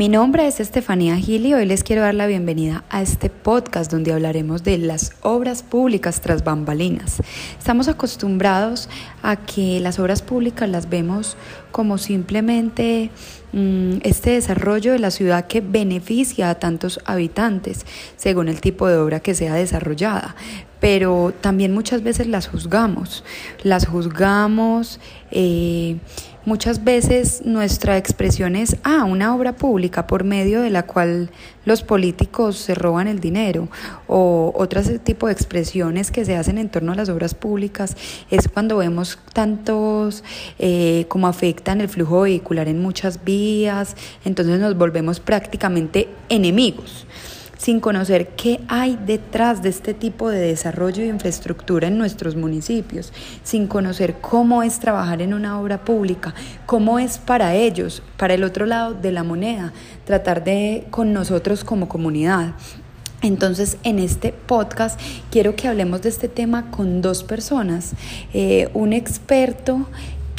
Mi 0.00 0.08
nombre 0.08 0.46
es 0.46 0.60
Estefanía 0.60 1.14
Gil 1.16 1.44
y 1.44 1.52
hoy 1.52 1.66
les 1.66 1.84
quiero 1.84 2.00
dar 2.00 2.14
la 2.14 2.26
bienvenida 2.26 2.84
a 2.88 3.02
este 3.02 3.28
podcast 3.28 3.92
donde 3.92 4.14
hablaremos 4.14 4.64
de 4.64 4.78
las 4.78 5.12
obras 5.20 5.62
públicas 5.62 6.22
tras 6.22 6.42
bambalinas. 6.42 7.20
Estamos 7.58 7.86
acostumbrados 7.86 8.88
a 9.22 9.36
que 9.36 9.78
las 9.78 9.98
obras 9.98 10.22
públicas 10.22 10.70
las 10.70 10.88
vemos 10.88 11.36
como 11.70 11.98
simplemente 11.98 13.10
mm, 13.52 13.98
este 14.02 14.30
desarrollo 14.30 14.92
de 14.92 15.00
la 15.00 15.10
ciudad 15.10 15.46
que 15.48 15.60
beneficia 15.60 16.48
a 16.48 16.54
tantos 16.54 17.00
habitantes 17.04 17.84
según 18.16 18.48
el 18.48 18.62
tipo 18.62 18.88
de 18.88 18.96
obra 18.96 19.20
que 19.20 19.34
sea 19.34 19.52
desarrollada, 19.52 20.34
pero 20.80 21.34
también 21.42 21.74
muchas 21.74 22.02
veces 22.02 22.26
las 22.26 22.48
juzgamos, 22.48 23.22
las 23.64 23.86
juzgamos. 23.86 24.98
Eh, 25.30 25.98
Muchas 26.46 26.84
veces 26.84 27.42
nuestra 27.44 27.98
expresión 27.98 28.56
es, 28.56 28.76
ah, 28.82 29.04
una 29.04 29.34
obra 29.34 29.56
pública 29.56 30.06
por 30.06 30.24
medio 30.24 30.62
de 30.62 30.70
la 30.70 30.84
cual 30.84 31.28
los 31.66 31.82
políticos 31.82 32.56
se 32.56 32.74
roban 32.74 33.08
el 33.08 33.20
dinero 33.20 33.68
o 34.06 34.50
otro 34.56 34.80
tipo 35.00 35.26
de 35.26 35.34
expresiones 35.34 36.10
que 36.10 36.24
se 36.24 36.36
hacen 36.36 36.56
en 36.56 36.70
torno 36.70 36.92
a 36.92 36.94
las 36.94 37.10
obras 37.10 37.34
públicas 37.34 37.94
es 38.30 38.48
cuando 38.48 38.78
vemos 38.78 39.18
tantos 39.34 40.24
eh, 40.58 41.04
como 41.08 41.28
afectan 41.28 41.82
el 41.82 41.90
flujo 41.90 42.22
vehicular 42.22 42.68
en 42.68 42.80
muchas 42.80 43.22
vías, 43.22 43.94
entonces 44.24 44.58
nos 44.60 44.78
volvemos 44.78 45.20
prácticamente 45.20 46.08
enemigos 46.30 47.06
sin 47.60 47.78
conocer 47.78 48.28
qué 48.28 48.58
hay 48.68 48.98
detrás 49.04 49.60
de 49.60 49.68
este 49.68 49.92
tipo 49.92 50.30
de 50.30 50.40
desarrollo 50.40 51.02
de 51.02 51.10
infraestructura 51.10 51.88
en 51.88 51.98
nuestros 51.98 52.34
municipios, 52.34 53.12
sin 53.44 53.66
conocer 53.66 54.14
cómo 54.22 54.62
es 54.62 54.80
trabajar 54.80 55.20
en 55.20 55.34
una 55.34 55.60
obra 55.60 55.84
pública, 55.84 56.34
cómo 56.64 56.98
es 56.98 57.18
para 57.18 57.54
ellos, 57.54 58.02
para 58.16 58.32
el 58.32 58.44
otro 58.44 58.64
lado 58.64 58.94
de 58.94 59.12
la 59.12 59.24
moneda, 59.24 59.74
tratar 60.06 60.42
de 60.42 60.86
con 60.90 61.12
nosotros 61.12 61.62
como 61.62 61.86
comunidad. 61.86 62.54
Entonces, 63.20 63.76
en 63.82 63.98
este 63.98 64.32
podcast 64.32 64.98
quiero 65.30 65.54
que 65.54 65.68
hablemos 65.68 66.00
de 66.00 66.08
este 66.08 66.28
tema 66.28 66.70
con 66.70 67.02
dos 67.02 67.24
personas, 67.24 67.92
eh, 68.32 68.70
un 68.72 68.94
experto 68.94 69.86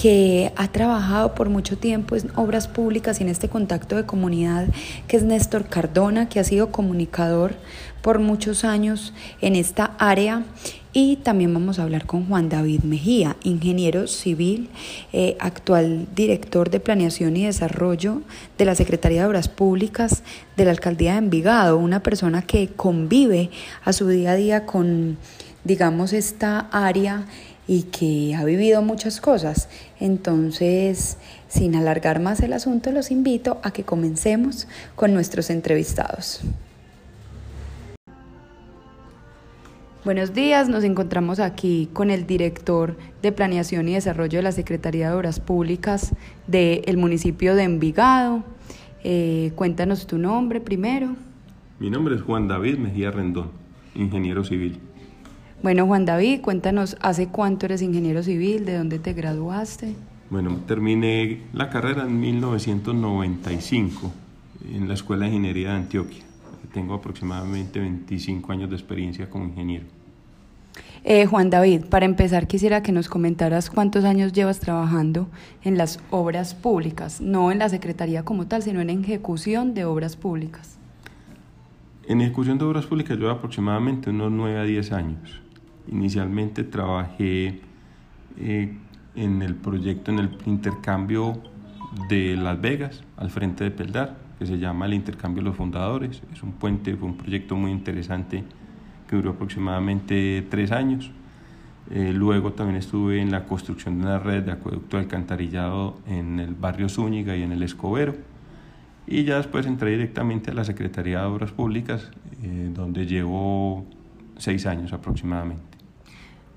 que 0.02 0.52
ha 0.55 0.67
trabajado 0.69 1.35
por 1.35 1.49
mucho 1.49 1.77
tiempo 1.77 2.16
en 2.16 2.31
obras 2.35 2.67
públicas 2.67 3.19
y 3.19 3.23
en 3.23 3.30
este 3.30 3.49
contacto 3.49 3.95
de 3.97 4.05
comunidad, 4.07 4.67
que 5.07 5.16
es 5.16 5.21
Néstor 5.21 5.66
Cardona, 5.66 6.27
que 6.27 6.39
ha 6.39 6.44
sido 6.44 6.71
comunicador 6.71 7.53
por 8.02 8.17
muchos 8.17 8.66
años 8.66 9.13
en 9.41 9.55
esta 9.55 9.94
área. 9.99 10.44
Y 10.91 11.17
también 11.17 11.53
vamos 11.53 11.77
a 11.77 11.83
hablar 11.83 12.07
con 12.07 12.27
Juan 12.27 12.49
David 12.49 12.81
Mejía, 12.81 13.38
ingeniero 13.44 14.07
civil, 14.07 14.69
eh, 15.13 15.38
actual 15.39 16.07
director 16.16 16.72
de 16.72 16.79
Planeación 16.79 17.38
y 17.38 17.45
Desarrollo 17.45 18.23
de 18.57 18.66
la 18.66 18.73
Secretaría 18.73 19.22
de 19.22 19.27
Obras 19.27 19.49
Públicas 19.49 20.23
de 20.57 20.66
la 20.66 20.72
Alcaldía 20.72 21.11
de 21.11 21.19
Envigado, 21.19 21.77
una 21.77 22.02
persona 22.02 22.41
que 22.41 22.69
convive 22.69 23.52
a 23.85 23.94
su 23.94 24.07
día 24.07 24.31
a 24.31 24.35
día 24.35 24.66
con, 24.66 25.17
digamos, 25.63 26.11
esta 26.11 26.67
área 26.72 27.27
y 27.67 27.83
que 27.83 28.35
ha 28.35 28.43
vivido 28.43 28.81
muchas 28.81 29.21
cosas. 29.21 29.69
Entonces, 29.99 31.17
sin 31.47 31.75
alargar 31.75 32.19
más 32.19 32.41
el 32.41 32.53
asunto, 32.53 32.91
los 32.91 33.11
invito 33.11 33.59
a 33.63 33.71
que 33.71 33.83
comencemos 33.83 34.67
con 34.95 35.13
nuestros 35.13 35.49
entrevistados. 35.49 36.41
Buenos 40.03 40.33
días, 40.33 40.67
nos 40.67 40.83
encontramos 40.83 41.39
aquí 41.39 41.87
con 41.93 42.09
el 42.09 42.25
director 42.25 42.97
de 43.21 43.31
Planeación 43.31 43.87
y 43.87 43.93
Desarrollo 43.93 44.39
de 44.39 44.43
la 44.43 44.51
Secretaría 44.51 45.09
de 45.09 45.15
Obras 45.15 45.39
Públicas 45.39 46.15
del 46.47 46.97
municipio 46.97 47.53
de 47.53 47.63
Envigado. 47.63 48.43
Eh, 49.03 49.51
cuéntanos 49.55 50.07
tu 50.07 50.17
nombre 50.17 50.59
primero. 50.59 51.15
Mi 51.79 51.91
nombre 51.91 52.15
es 52.15 52.23
Juan 52.23 52.47
David 52.47 52.79
Mejía 52.79 53.11
Rendón, 53.11 53.51
ingeniero 53.93 54.43
civil. 54.43 54.79
Bueno, 55.63 55.85
Juan 55.85 56.05
David, 56.05 56.41
cuéntanos, 56.41 56.97
¿hace 57.01 57.27
cuánto 57.27 57.67
eres 57.67 57.83
ingeniero 57.83 58.23
civil? 58.23 58.66
¿De 58.66 58.77
dónde 58.77 58.97
te 58.97 59.13
graduaste? 59.13 59.94
Bueno, 60.31 60.57
terminé 60.66 61.41
la 61.53 61.69
carrera 61.69 62.05
en 62.05 62.19
1995 62.19 64.11
en 64.73 64.88
la 64.88 64.95
Escuela 64.95 65.25
de 65.25 65.31
Ingeniería 65.31 65.69
de 65.69 65.75
Antioquia. 65.75 66.23
Tengo 66.73 66.95
aproximadamente 66.95 67.79
25 67.79 68.51
años 68.51 68.71
de 68.71 68.75
experiencia 68.75 69.29
como 69.29 69.45
ingeniero. 69.45 69.85
Eh, 71.03 71.27
Juan 71.27 71.51
David, 71.51 71.85
para 71.85 72.05
empezar 72.05 72.47
quisiera 72.47 72.81
que 72.81 72.91
nos 72.91 73.07
comentaras 73.07 73.69
cuántos 73.69 74.03
años 74.03 74.33
llevas 74.33 74.59
trabajando 74.59 75.27
en 75.63 75.77
las 75.77 76.00
obras 76.09 76.55
públicas, 76.55 77.21
no 77.21 77.51
en 77.51 77.59
la 77.59 77.69
Secretaría 77.69 78.23
como 78.23 78.47
tal, 78.47 78.63
sino 78.63 78.81
en 78.81 78.89
ejecución 78.89 79.75
de 79.75 79.85
obras 79.85 80.16
públicas. 80.16 80.79
En 82.07 82.19
ejecución 82.19 82.57
de 82.57 82.66
obras 82.66 82.88
públicas 82.88 83.16
llevo 83.16 83.29
aproximadamente 83.29 84.09
unos 84.09 84.31
9 84.31 84.59
a 84.59 84.63
10 84.63 84.91
años. 84.91 85.41
Inicialmente 85.91 86.63
trabajé 86.63 87.62
eh, 88.38 88.78
en 89.16 89.41
el 89.41 89.56
proyecto, 89.56 90.12
en 90.12 90.19
el 90.19 90.38
intercambio 90.46 91.41
de 92.09 92.38
Las 92.38 92.59
Vegas, 92.62 93.03
al 93.18 93.29
frente 93.29 93.66
de 93.66 93.72
Peldar, 93.72 94.18
que 94.40 94.46
se 94.46 94.57
llama 94.57 94.85
el 94.85 94.94
Intercambio 94.94 95.44
de 95.44 95.50
los 95.50 95.57
Fundadores. 95.57 96.22
Es 96.34 96.44
un 96.44 96.53
puente, 96.53 96.96
fue 96.96 97.09
un 97.09 97.18
proyecto 97.18 97.56
muy 97.56 97.72
interesante 97.72 98.44
que 99.07 99.16
duró 99.18 99.31
aproximadamente 99.31 100.47
tres 100.50 100.72
años. 100.72 101.12
Eh, 101.90 102.13
luego 102.13 102.53
también 102.53 102.78
estuve 102.78 103.22
en 103.22 103.31
la 103.31 103.44
construcción 103.44 104.00
de 104.00 104.06
una 104.06 104.18
red 104.18 104.44
de 104.44 104.53
acueducto 104.53 104.96
de 104.96 105.03
alcantarillado 105.03 105.97
en 106.07 106.40
el 106.40 106.53
barrio 106.53 106.88
Zúñiga 106.88 107.35
y 107.35 107.44
en 107.44 107.51
el 107.51 107.63
Escobero. 107.63 108.16
Y 109.07 109.25
ya 109.25 109.38
después 109.38 109.66
entré 109.66 109.91
directamente 109.91 110.51
a 110.51 110.53
la 110.53 110.63
Secretaría 110.63 111.19
de 111.19 111.25
Obras 111.25 111.51
Públicas, 111.51 112.12
eh, 112.44 112.72
donde 112.74 113.06
llevo 113.06 113.85
seis 114.38 114.66
años 114.66 114.94
aproximadamente. 114.94 115.81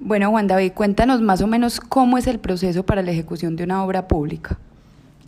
Bueno, 0.00 0.31
Juan 0.31 0.47
David, 0.47 0.72
cuéntanos 0.72 1.22
más 1.22 1.41
o 1.41 1.47
menos 1.47 1.81
cómo 1.81 2.19
es 2.19 2.27
el 2.27 2.38
proceso 2.38 2.84
para 2.84 3.03
la 3.03 3.12
ejecución 3.12 3.56
de 3.56 3.65
una 3.65 3.84
obra 3.84 4.09
pública. 4.09 4.59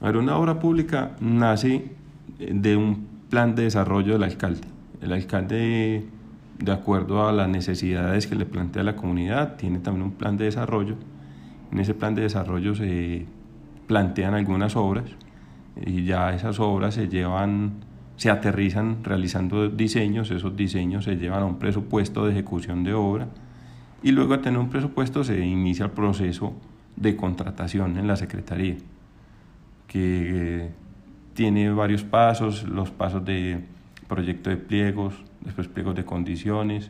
A 0.01 0.07
ver, 0.07 0.17
una 0.17 0.37
obra 0.37 0.59
pública 0.59 1.13
nace 1.21 1.93
de 2.39 2.77
un 2.77 3.07
plan 3.31 3.55
de 3.55 3.63
desarrollo 3.63 4.15
del 4.15 4.25
alcalde. 4.25 4.67
El 5.01 5.13
alcalde, 5.13 6.05
de 6.59 6.73
acuerdo 6.73 7.29
a 7.29 7.33
las 7.33 7.49
necesidades 7.49 8.27
que 8.27 8.35
le 8.35 8.45
plantea 8.45 8.83
la 8.83 8.97
comunidad, 8.97 9.57
tiene 9.57 9.79
también 9.79 10.05
un 10.05 10.13
plan 10.13 10.37
de 10.37 10.47
desarrollo. 10.47 10.97
En 11.71 11.79
ese 11.79 11.95
plan 11.95 12.15
de 12.15 12.23
desarrollo 12.23 12.75
se 12.75 13.25
plantean 13.87 14.35
algunas 14.35 14.75
obras 14.75 15.05
y 15.81 16.05
ya 16.05 16.35
esas 16.35 16.59
obras 16.59 16.95
se 16.95 17.09
llevan, 17.09 17.85
se 18.17 18.31
aterrizan 18.31 19.05
realizando 19.05 19.69
diseños, 19.69 20.31
esos 20.31 20.57
diseños 20.57 21.05
se 21.05 21.17
llevan 21.17 21.43
a 21.43 21.47
un 21.47 21.59
presupuesto 21.59 22.27
de 22.27 22.33
ejecución 22.33 22.83
de 22.83 22.95
obra 22.95 23.29
y 24.07 24.13
luego 24.13 24.37
de 24.37 24.45
tener 24.45 24.61
un 24.61 24.69
presupuesto 24.69 25.25
se 25.25 25.45
inicia 25.45 25.87
el 25.87 25.91
proceso 25.91 26.53
de 26.95 27.17
contratación 27.17 27.99
en 27.99 28.07
la 28.07 28.15
Secretaría, 28.15 28.77
que 29.89 30.69
tiene 31.35 31.73
varios 31.73 32.05
pasos, 32.05 32.63
los 32.63 32.93
pasos 32.93 33.25
de 33.25 33.65
proyecto 34.07 34.49
de 34.49 34.59
pliegos, 34.59 35.15
después 35.41 35.67
pliegos 35.67 35.97
de 35.97 36.05
condiciones, 36.05 36.89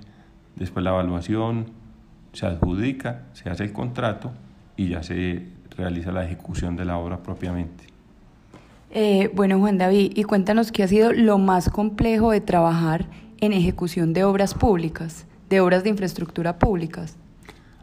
después 0.57 0.85
la 0.85 0.91
evaluación, 0.91 1.69
se 2.35 2.45
adjudica, 2.45 3.23
se 3.33 3.49
hace 3.49 3.65
el 3.65 3.73
contrato 3.73 4.33
y 4.77 4.91
ya 4.91 5.03
se 5.03 5.47
realiza 5.75 6.13
la 6.13 6.23
ejecución 6.23 6.77
de 6.77 6.85
la 6.85 6.99
obra 6.99 7.23
propiamente. 7.23 7.85
Eh, 8.91 9.31
bueno, 9.35 9.59
Juan 9.59 9.79
David, 9.79 10.13
y 10.17 10.25
cuéntanos 10.25 10.71
qué 10.71 10.83
ha 10.83 10.89
sido 10.89 11.15
lo 11.15 11.39
más 11.39 11.71
complejo 11.71 12.33
de 12.33 12.43
trabajar 12.43 13.07
en 13.41 13.55
ejecución 13.55 14.13
de 14.13 14.25
obras 14.25 14.53
públicas 14.53 15.27
de 15.49 15.61
obras 15.61 15.85
de 15.85 15.91
infraestructura 15.91 16.59
públicas? 16.59 17.17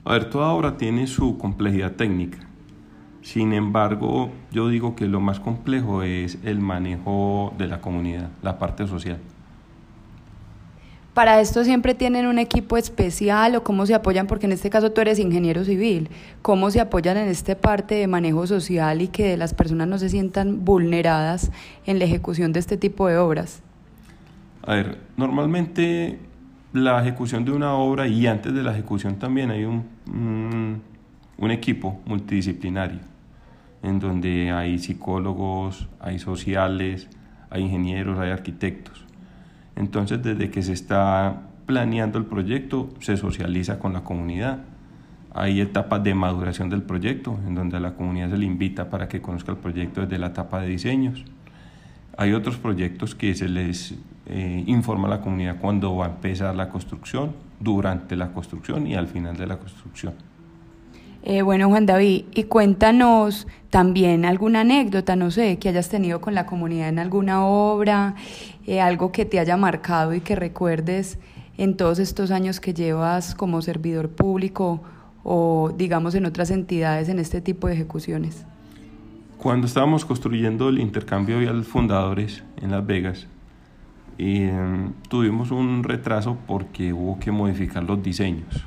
A 0.06 0.14
ver, 0.14 0.30
toda 0.30 0.50
obra 0.50 0.78
tiene 0.78 1.08
su 1.08 1.38
complejidad 1.38 1.94
técnica. 1.94 2.40
Sin 3.22 3.54
embargo, 3.54 4.32
yo 4.52 4.68
digo 4.68 4.96
que 4.96 5.08
lo 5.08 5.22
más 5.22 5.40
complejo 5.40 6.04
es 6.04 6.38
el 6.44 6.60
manejo 6.60 7.54
de 7.58 7.68
la 7.68 7.80
comunidad, 7.80 8.30
la 8.42 8.60
parte 8.60 8.86
social. 8.86 9.18
Para 11.14 11.40
esto 11.40 11.64
siempre 11.64 11.94
tienen 11.94 12.26
un 12.26 12.40
equipo 12.40 12.76
especial 12.76 13.56
o 13.56 13.64
cómo 13.64 13.86
se 13.86 13.94
apoyan, 13.94 14.26
porque 14.26 14.48
en 14.48 14.52
este 14.52 14.72
caso 14.72 14.92
tú 14.92 15.00
eres 15.00 15.20
ingeniero 15.20 15.64
civil, 15.64 16.10
cómo 16.42 16.72
se 16.72 16.82
apoyan 16.82 17.18
en 17.18 17.30
esta 17.30 17.56
parte 17.56 17.96
de 17.96 18.08
manejo 18.08 18.48
social 18.48 19.02
y 19.02 19.08
que 19.08 19.38
las 19.38 19.54
personas 19.54 19.88
no 19.88 20.00
se 20.00 20.10
sientan 20.10 20.66
vulneradas 20.66 21.52
en 21.86 22.00
la 22.00 22.06
ejecución 22.06 22.52
de 22.52 22.60
este 22.60 22.78
tipo 22.78 23.08
de 23.08 23.18
obras. 23.18 23.62
A 24.64 24.74
ver, 24.74 24.98
normalmente 25.16 26.20
la 26.74 27.00
ejecución 27.02 27.46
de 27.46 27.52
una 27.52 27.74
obra 27.74 28.08
y 28.08 28.26
antes 28.26 28.54
de 28.54 28.64
la 28.64 28.72
ejecución 28.72 29.16
también 29.16 29.52
hay 29.52 29.64
un, 29.64 29.86
un, 31.38 31.52
equipo 31.52 32.02
multidisciplinario 32.06 33.00
en 33.84 34.00
donde 34.00 34.52
hay 34.52 34.80
psicólogos, 34.80 35.88
hay 36.00 36.18
sociales, 36.18 37.08
hay 37.52 37.64
ingenieros, 37.64 38.18
hay 38.18 38.32
arquitectos. 38.32 39.06
Entonces, 39.76 40.24
desde 40.24 40.50
que 40.50 40.64
se 40.64 40.74
está 40.74 41.42
planeando 41.66 42.18
el 42.18 42.26
proyecto, 42.26 42.90
se 43.02 43.18
socializa 43.18 43.78
con 43.78 43.94
la 43.94 44.04
comunidad. 44.04 44.60
Hay 45.34 45.62
etapas 45.62 46.04
de 46.04 46.16
maduración 46.16 46.70
del 46.70 46.82
proyecto, 46.82 47.38
en 47.46 47.56
donde 47.56 47.78
a 47.78 47.80
la 47.82 47.94
comunidad 47.94 48.32
se 48.32 48.38
le 48.38 48.46
invita 48.46 48.90
para 48.90 49.08
que 49.08 49.22
conozca 49.22 49.52
el 49.52 49.58
proyecto 49.58 50.02
desde 50.02 50.18
la 50.18 50.28
etapa 50.28 50.62
de 50.62 50.70
diseños. 50.70 51.26
Hay 52.18 52.34
otros 52.34 52.58
proyectos 52.58 53.16
que 53.16 53.36
se 53.36 53.50
les 53.50 53.96
eh, 54.26 54.64
informa 54.68 55.08
a 55.08 55.12
la 55.12 55.22
comunidad 55.22 55.58
cuando 55.60 55.96
va 55.96 56.06
a 56.06 56.10
empezar 56.10 56.56
la 56.56 56.70
construcción, 56.70 57.32
durante 57.60 58.16
la 58.16 58.32
construcción 58.32 58.88
y 58.88 58.96
al 58.96 59.08
final 59.08 59.38
de 59.38 59.48
la 59.48 59.58
construcción. 59.58 60.14
Eh, 61.26 61.42
bueno, 61.42 61.70
Juan 61.70 61.86
David, 61.86 62.26
y 62.34 62.44
cuéntanos 62.44 63.48
también 63.70 64.26
alguna 64.26 64.62
anécdota, 64.62 65.16
no 65.16 65.32
sé, 65.32 65.58
que 65.58 65.70
hayas 65.70 65.88
tenido 65.88 66.20
con 66.20 66.36
la 66.36 66.46
comunidad 66.46 66.90
en 66.90 67.00
alguna 67.00 67.46
obra, 67.46 68.16
eh, 68.68 68.82
algo 68.82 69.14
que 69.14 69.24
te 69.24 69.40
haya 69.40 69.56
marcado 69.56 70.14
y 70.14 70.20
que 70.20 70.36
recuerdes 70.36 71.18
en 71.58 71.78
todos 71.78 72.00
estos 72.00 72.32
años 72.32 72.60
que 72.60 72.74
llevas 72.74 73.36
como 73.36 73.62
servidor 73.62 74.10
público 74.10 74.82
o 75.24 75.72
digamos 75.78 76.14
en 76.16 76.26
otras 76.26 76.52
entidades 76.52 77.08
en 77.08 77.20
este 77.20 77.40
tipo 77.40 77.68
de 77.68 77.76
ejecuciones. 77.76 78.46
Cuando 79.38 79.68
estábamos 79.68 80.04
construyendo 80.04 80.70
el 80.70 80.80
intercambio 80.80 81.40
vial 81.40 81.64
fundadores 81.64 82.44
en 82.62 82.72
Las 82.72 82.86
Vegas, 82.86 83.28
em, 84.18 84.94
tuvimos 85.10 85.52
un 85.52 85.84
retraso 85.84 86.38
porque 86.48 86.94
hubo 86.94 87.20
que 87.20 87.32
modificar 87.32 87.84
los 87.84 88.02
diseños 88.02 88.66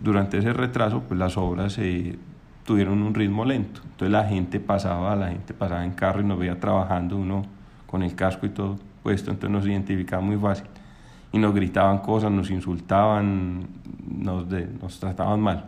durante 0.00 0.38
ese 0.38 0.52
retraso, 0.52 1.02
pues 1.02 1.18
las 1.18 1.36
obras 1.36 1.78
eh, 1.78 2.18
tuvieron 2.64 3.02
un 3.02 3.14
ritmo 3.14 3.44
lento. 3.44 3.80
Entonces 3.84 4.10
la 4.10 4.24
gente 4.24 4.60
pasaba, 4.60 5.16
la 5.16 5.28
gente 5.28 5.54
pasaba 5.54 5.84
en 5.84 5.92
carro 5.92 6.20
y 6.20 6.24
nos 6.24 6.38
veía 6.38 6.58
trabajando, 6.60 7.16
uno 7.16 7.42
con 7.86 8.02
el 8.02 8.14
casco 8.14 8.46
y 8.46 8.50
todo 8.50 8.76
puesto, 9.02 9.30
entonces 9.30 9.50
nos 9.50 9.66
identificaba 9.66 10.22
muy 10.22 10.36
fácil. 10.36 10.66
Y 11.32 11.38
nos 11.38 11.54
gritaban 11.54 11.98
cosas, 11.98 12.30
nos 12.30 12.50
insultaban, 12.50 13.66
nos, 14.06 14.46
nos 14.46 15.00
trataban 15.00 15.40
mal. 15.40 15.66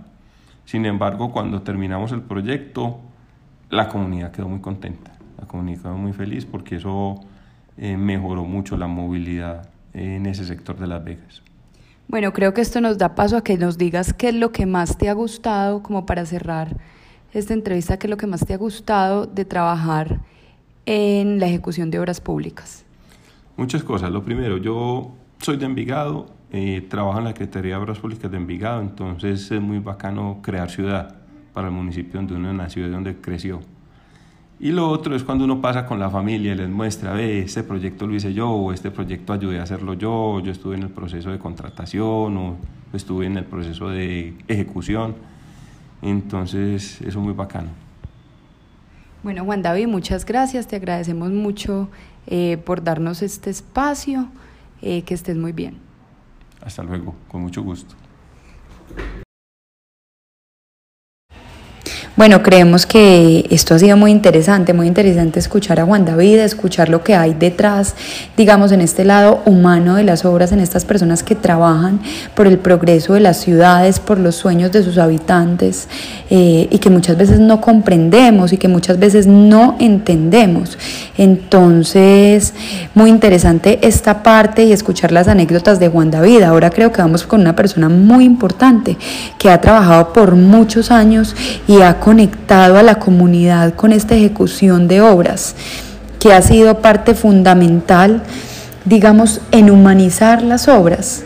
Sin 0.64 0.86
embargo, 0.86 1.32
cuando 1.32 1.62
terminamos 1.62 2.12
el 2.12 2.22
proyecto, 2.22 3.00
la 3.68 3.88
comunidad 3.88 4.30
quedó 4.30 4.48
muy 4.48 4.60
contenta, 4.60 5.12
la 5.38 5.46
comunidad 5.46 5.82
quedó 5.82 5.96
muy 5.96 6.12
feliz 6.12 6.46
porque 6.46 6.76
eso 6.76 7.20
eh, 7.80 7.96
mejoró 7.96 8.44
mucho 8.44 8.76
la 8.76 8.86
movilidad 8.86 9.70
en 9.94 10.26
ese 10.26 10.44
sector 10.44 10.78
de 10.78 10.86
Las 10.86 11.02
Vegas. 11.02 11.42
Bueno, 12.08 12.32
creo 12.34 12.52
que 12.52 12.60
esto 12.60 12.80
nos 12.82 12.98
da 12.98 13.14
paso 13.14 13.38
a 13.38 13.42
que 13.42 13.56
nos 13.56 13.78
digas 13.78 14.12
qué 14.12 14.28
es 14.28 14.34
lo 14.34 14.52
que 14.52 14.66
más 14.66 14.98
te 14.98 15.08
ha 15.08 15.14
gustado, 15.14 15.82
como 15.82 16.04
para 16.04 16.26
cerrar 16.26 16.76
esta 17.32 17.54
entrevista, 17.54 17.98
qué 17.98 18.06
es 18.06 18.10
lo 18.10 18.18
que 18.18 18.26
más 18.26 18.44
te 18.44 18.52
ha 18.52 18.58
gustado 18.58 19.24
de 19.24 19.46
trabajar 19.46 20.20
en 20.84 21.40
la 21.40 21.46
ejecución 21.46 21.90
de 21.90 21.98
obras 21.98 22.20
públicas. 22.20 22.84
Muchas 23.56 23.82
cosas. 23.82 24.10
Lo 24.10 24.22
primero, 24.24 24.58
yo 24.58 25.14
soy 25.38 25.56
de 25.56 25.64
Envigado, 25.64 26.26
eh, 26.52 26.86
trabajo 26.86 27.18
en 27.18 27.24
la 27.24 27.30
Secretaría 27.30 27.76
de 27.76 27.82
Obras 27.82 27.98
Públicas 27.98 28.30
de 28.30 28.36
Envigado, 28.36 28.82
entonces 28.82 29.50
es 29.50 29.60
muy 29.60 29.78
bacano 29.78 30.40
crear 30.42 30.68
ciudad 30.68 31.16
para 31.54 31.68
el 31.68 31.72
municipio 31.72 32.20
donde 32.20 32.34
uno 32.34 32.52
nació 32.52 32.86
y 32.86 32.90
donde 32.90 33.16
creció. 33.16 33.60
Y 34.62 34.72
lo 34.72 34.90
otro 34.90 35.16
es 35.16 35.24
cuando 35.24 35.44
uno 35.46 35.62
pasa 35.62 35.86
con 35.86 35.98
la 35.98 36.10
familia 36.10 36.52
y 36.52 36.54
les 36.54 36.68
muestra, 36.68 37.14
ve, 37.14 37.40
este 37.40 37.62
proyecto 37.62 38.06
lo 38.06 38.14
hice 38.14 38.34
yo, 38.34 38.50
o 38.50 38.74
este 38.74 38.90
proyecto 38.90 39.32
ayudé 39.32 39.58
a 39.58 39.62
hacerlo 39.62 39.94
yo, 39.94 40.38
yo 40.40 40.52
estuve 40.52 40.76
en 40.76 40.82
el 40.82 40.90
proceso 40.90 41.30
de 41.30 41.38
contratación, 41.38 42.36
o 42.36 42.56
estuve 42.92 43.24
en 43.24 43.38
el 43.38 43.44
proceso 43.44 43.88
de 43.88 44.34
ejecución. 44.48 45.14
Entonces, 46.02 47.00
eso 47.00 47.08
es 47.08 47.16
muy 47.16 47.32
bacano. 47.32 47.70
Bueno, 49.22 49.46
Juan 49.46 49.62
David, 49.62 49.86
muchas 49.86 50.26
gracias, 50.26 50.66
te 50.66 50.76
agradecemos 50.76 51.30
mucho 51.30 51.88
eh, 52.26 52.58
por 52.58 52.84
darnos 52.84 53.22
este 53.22 53.48
espacio, 53.48 54.28
eh, 54.82 55.02
que 55.04 55.14
estés 55.14 55.38
muy 55.38 55.52
bien. 55.52 55.78
Hasta 56.60 56.82
luego, 56.82 57.14
con 57.28 57.40
mucho 57.40 57.62
gusto. 57.62 57.94
Bueno, 62.20 62.42
creemos 62.42 62.84
que 62.84 63.46
esto 63.48 63.74
ha 63.74 63.78
sido 63.78 63.96
muy 63.96 64.10
interesante, 64.10 64.74
muy 64.74 64.86
interesante 64.86 65.38
escuchar 65.38 65.80
a 65.80 65.86
Juan 65.86 66.04
David, 66.04 66.40
escuchar 66.40 66.90
lo 66.90 67.02
que 67.02 67.14
hay 67.14 67.32
detrás, 67.32 67.94
digamos, 68.36 68.72
en 68.72 68.82
este 68.82 69.06
lado 69.06 69.40
humano 69.46 69.94
de 69.94 70.04
las 70.04 70.26
obras, 70.26 70.52
en 70.52 70.60
estas 70.60 70.84
personas 70.84 71.22
que 71.22 71.34
trabajan 71.34 71.98
por 72.34 72.46
el 72.46 72.58
progreso 72.58 73.14
de 73.14 73.20
las 73.20 73.38
ciudades, 73.38 74.00
por 74.00 74.18
los 74.18 74.34
sueños 74.34 74.70
de 74.70 74.82
sus 74.82 74.98
habitantes 74.98 75.88
eh, 76.28 76.68
y 76.70 76.76
que 76.76 76.90
muchas 76.90 77.16
veces 77.16 77.40
no 77.40 77.62
comprendemos 77.62 78.52
y 78.52 78.58
que 78.58 78.68
muchas 78.68 78.98
veces 78.98 79.26
no 79.26 79.76
entendemos. 79.80 80.76
Entonces, 81.16 82.52
muy 82.94 83.08
interesante 83.08 83.78
esta 83.80 84.22
parte 84.22 84.64
y 84.64 84.72
escuchar 84.72 85.10
las 85.10 85.26
anécdotas 85.26 85.80
de 85.80 85.88
Juan 85.88 86.10
David. 86.10 86.42
Ahora 86.42 86.68
creo 86.68 86.92
que 86.92 87.00
vamos 87.00 87.24
con 87.24 87.40
una 87.40 87.56
persona 87.56 87.88
muy 87.88 88.26
importante 88.26 88.98
que 89.38 89.48
ha 89.48 89.58
trabajado 89.62 90.12
por 90.12 90.36
muchos 90.36 90.90
años 90.90 91.34
y 91.66 91.80
ha 91.80 91.98
conectado 92.10 92.76
a 92.76 92.82
la 92.82 92.98
comunidad 92.98 93.76
con 93.76 93.92
esta 93.92 94.16
ejecución 94.16 94.88
de 94.88 95.00
obras, 95.00 95.54
que 96.18 96.32
ha 96.32 96.42
sido 96.42 96.82
parte 96.82 97.14
fundamental, 97.14 98.24
digamos, 98.84 99.40
en 99.52 99.70
humanizar 99.70 100.42
las 100.42 100.66
obras. 100.66 101.24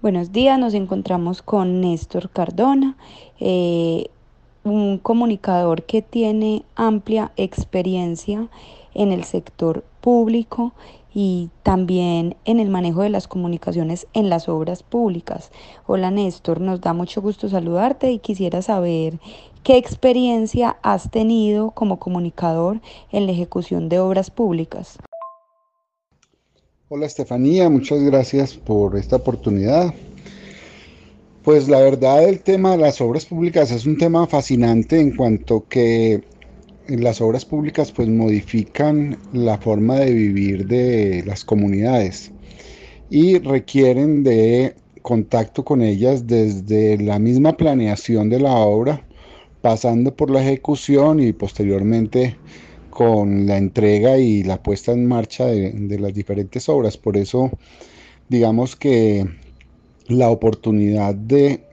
Buenos 0.00 0.30
días, 0.30 0.56
nos 0.56 0.74
encontramos 0.74 1.42
con 1.42 1.80
Néstor 1.80 2.30
Cardona, 2.30 2.96
eh, 3.40 4.06
un 4.62 4.98
comunicador 4.98 5.82
que 5.82 6.00
tiene 6.00 6.62
amplia 6.76 7.32
experiencia 7.36 8.46
en 8.94 9.12
el 9.12 9.24
sector 9.24 9.84
público 10.00 10.72
y 11.12 11.50
también 11.62 12.36
en 12.44 12.60
el 12.60 12.70
manejo 12.70 13.02
de 13.02 13.10
las 13.10 13.28
comunicaciones 13.28 14.06
en 14.12 14.30
las 14.30 14.48
obras 14.48 14.82
públicas. 14.82 15.50
Hola 15.86 16.10
Néstor, 16.10 16.60
nos 16.60 16.80
da 16.80 16.92
mucho 16.92 17.20
gusto 17.20 17.48
saludarte 17.48 18.12
y 18.12 18.18
quisiera 18.18 18.62
saber 18.62 19.18
qué 19.62 19.76
experiencia 19.76 20.76
has 20.82 21.10
tenido 21.10 21.72
como 21.72 21.98
comunicador 21.98 22.80
en 23.10 23.26
la 23.26 23.32
ejecución 23.32 23.88
de 23.88 23.98
obras 23.98 24.30
públicas. 24.30 24.98
Hola 26.88 27.06
Estefanía, 27.06 27.68
muchas 27.70 28.00
gracias 28.02 28.54
por 28.54 28.96
esta 28.96 29.16
oportunidad. 29.16 29.94
Pues 31.44 31.68
la 31.68 31.80
verdad 31.80 32.28
el 32.28 32.40
tema 32.40 32.72
de 32.72 32.78
las 32.78 33.00
obras 33.00 33.24
públicas 33.24 33.70
es 33.70 33.86
un 33.86 33.96
tema 33.96 34.26
fascinante 34.26 35.00
en 35.00 35.16
cuanto 35.16 35.64
que 35.68 36.22
las 36.98 37.20
obras 37.20 37.44
públicas 37.44 37.92
pues 37.92 38.08
modifican 38.08 39.16
la 39.32 39.58
forma 39.58 39.96
de 39.96 40.12
vivir 40.12 40.66
de 40.66 41.22
las 41.26 41.44
comunidades 41.44 42.32
y 43.10 43.38
requieren 43.38 44.22
de 44.22 44.74
contacto 45.02 45.64
con 45.64 45.82
ellas 45.82 46.26
desde 46.26 46.98
la 46.98 47.18
misma 47.18 47.56
planeación 47.56 48.28
de 48.28 48.40
la 48.40 48.54
obra, 48.54 49.04
pasando 49.62 50.14
por 50.14 50.30
la 50.30 50.42
ejecución 50.42 51.20
y 51.20 51.32
posteriormente 51.32 52.36
con 52.90 53.46
la 53.46 53.56
entrega 53.56 54.18
y 54.18 54.42
la 54.42 54.62
puesta 54.62 54.92
en 54.92 55.06
marcha 55.06 55.46
de, 55.46 55.98
las 55.98 56.14
diferentes 56.14 56.68
obras. 56.68 56.96
Por 56.96 57.16
eso, 57.16 57.50
digamos 58.28 58.76
que 58.76 59.26
la 60.06 60.30
oportunidad 60.30 61.14
de 61.14 61.64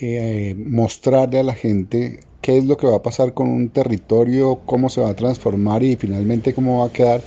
eh, 0.00 0.54
mostrarle 0.58 1.38
a 1.40 1.44
la 1.44 1.54
gente 1.54 2.20
qué 2.46 2.58
es 2.58 2.64
lo 2.64 2.76
que 2.76 2.86
va 2.86 2.98
a 2.98 3.02
pasar 3.02 3.34
con 3.34 3.48
un 3.48 3.70
territorio, 3.70 4.60
cómo 4.66 4.88
se 4.88 5.00
va 5.00 5.08
a 5.10 5.16
transformar 5.16 5.82
y 5.82 5.96
finalmente 5.96 6.54
cómo 6.54 6.78
va 6.78 6.86
a 6.86 6.92
quedar, 6.92 7.20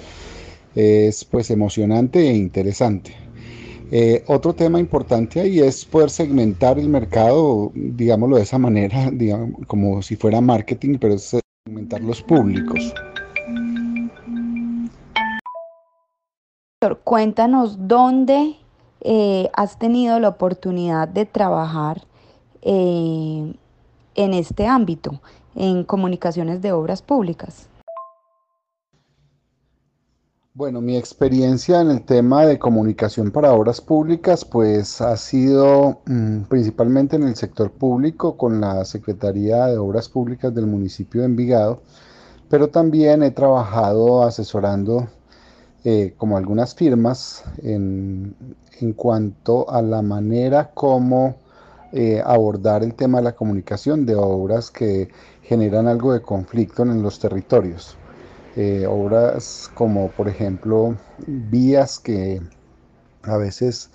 es 0.75 1.25
pues 1.25 1.51
emocionante 1.51 2.21
e 2.21 2.33
interesante. 2.33 3.13
Eh, 3.91 4.23
otro 4.27 4.53
tema 4.53 4.79
importante 4.79 5.41
ahí 5.41 5.59
es 5.59 5.83
poder 5.83 6.09
segmentar 6.09 6.79
el 6.79 6.87
mercado, 6.87 7.69
digámoslo 7.75 8.37
de 8.37 8.43
esa 8.43 8.57
manera, 8.59 9.11
como 9.67 10.01
si 10.01 10.15
fuera 10.15 10.39
marketing, 10.39 10.97
pero 10.97 11.15
es 11.15 11.35
segmentar 11.65 11.99
los 11.99 12.21
públicos. 12.21 12.93
Cuéntanos 17.03 17.75
dónde 17.89 18.55
eh, 19.01 19.49
has 19.51 19.77
tenido 19.77 20.17
la 20.21 20.29
oportunidad 20.29 21.09
de 21.09 21.25
trabajar 21.25 22.03
eh, 22.61 23.53
en 24.19 24.33
este 24.33 24.67
ámbito, 24.67 25.21
en 25.55 25.85
comunicaciones 25.85 26.61
de 26.61 26.73
obras 26.73 27.01
públicas? 27.01 27.69
Bueno, 30.53 30.81
mi 30.81 30.97
experiencia 30.97 31.79
en 31.79 31.89
el 31.89 32.03
tema 32.03 32.45
de 32.45 32.59
comunicación 32.59 33.31
para 33.31 33.53
obras 33.53 33.79
públicas 33.79 34.43
pues 34.43 34.99
ha 34.99 35.15
sido 35.15 36.01
mm, 36.05 36.41
principalmente 36.49 37.15
en 37.15 37.23
el 37.23 37.37
sector 37.37 37.71
público 37.71 38.35
con 38.35 38.59
la 38.59 38.83
Secretaría 38.83 39.67
de 39.67 39.77
Obras 39.77 40.09
Públicas 40.09 40.53
del 40.53 40.67
municipio 40.67 41.21
de 41.21 41.27
Envigado, 41.27 41.81
pero 42.49 42.67
también 42.67 43.23
he 43.23 43.31
trabajado 43.31 44.23
asesorando 44.23 45.07
eh, 45.85 46.13
como 46.17 46.35
algunas 46.35 46.75
firmas 46.75 47.45
en, 47.63 48.35
en 48.81 48.91
cuanto 48.91 49.69
a 49.69 49.81
la 49.81 50.01
manera 50.01 50.71
como 50.73 51.37
eh, 51.91 52.21
abordar 52.23 52.83
el 52.83 52.93
tema 52.93 53.17
de 53.17 53.25
la 53.25 53.35
comunicación 53.35 54.05
de 54.05 54.15
obras 54.15 54.69
que 54.71 55.09
generan 55.43 55.87
algo 55.87 56.13
de 56.13 56.21
conflicto 56.21 56.83
en 56.83 57.01
los 57.01 57.19
territorios. 57.19 57.97
Eh, 58.55 58.85
obras 58.87 59.71
como 59.73 60.09
por 60.11 60.27
ejemplo 60.27 60.95
vías 61.25 61.99
que 61.99 62.41
a 63.23 63.37
veces 63.37 63.89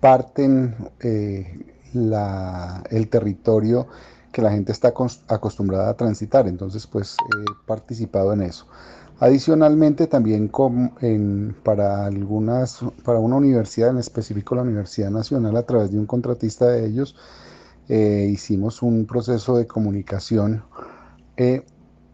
parten 0.00 0.74
eh, 1.00 1.64
el 1.94 3.08
territorio 3.08 3.86
que 4.32 4.42
la 4.42 4.50
gente 4.50 4.72
está 4.72 4.92
acostumbrada 5.28 5.90
a 5.90 5.94
transitar. 5.94 6.46
Entonces, 6.46 6.86
pues 6.86 7.16
he 7.16 7.66
participado 7.66 8.32
en 8.32 8.42
eso. 8.42 8.66
Adicionalmente, 9.20 10.06
también 10.06 10.48
para 11.64 12.06
algunas, 12.06 12.80
para 13.04 13.18
una 13.18 13.36
universidad, 13.36 13.90
en 13.90 13.98
específico 13.98 14.54
la 14.54 14.62
Universidad 14.62 15.10
Nacional, 15.10 15.56
a 15.56 15.64
través 15.64 15.90
de 15.90 15.98
un 15.98 16.06
contratista 16.06 16.66
de 16.66 16.86
ellos, 16.86 17.16
eh, 17.88 18.28
hicimos 18.30 18.80
un 18.80 19.06
proceso 19.06 19.56
de 19.56 19.66
comunicación, 19.66 20.62
eh, 21.36 21.64